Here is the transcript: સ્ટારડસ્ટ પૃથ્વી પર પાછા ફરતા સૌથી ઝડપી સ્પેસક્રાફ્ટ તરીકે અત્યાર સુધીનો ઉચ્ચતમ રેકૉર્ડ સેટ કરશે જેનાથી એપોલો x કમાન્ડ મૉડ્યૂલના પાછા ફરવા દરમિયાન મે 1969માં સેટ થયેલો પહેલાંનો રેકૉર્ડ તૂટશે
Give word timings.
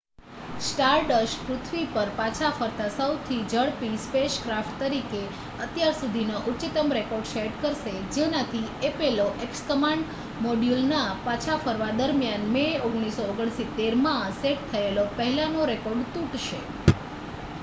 સ્ટારડસ્ટ 0.61 1.41
પૃથ્વી 1.47 1.89
પર 1.89 2.11
પાછા 2.13 2.47
ફરતા 2.53 2.85
સૌથી 2.93 3.41
ઝડપી 3.49 3.99
સ્પેસક્રાફ્ટ 4.03 4.79
તરીકે 4.79 5.19
અત્યાર 5.59 5.97
સુધીનો 5.97 6.39
ઉચ્ચતમ 6.51 6.95
રેકૉર્ડ 6.97 7.29
સેટ 7.31 7.59
કરશે 7.59 7.93
જેનાથી 8.15 8.61
એપોલો 8.87 9.27
x 9.47 9.61
કમાન્ડ 9.67 10.15
મૉડ્યૂલના 10.41 11.05
પાછા 11.23 11.57
ફરવા 11.61 11.91
દરમિયાન 11.99 12.47
મે 12.51 12.63
1969માં 12.79 14.33
સેટ 14.39 14.65
થયેલો 14.71 15.05
પહેલાંનો 15.15 15.69
રેકૉર્ડ 15.71 16.09
તૂટશે 16.13 16.63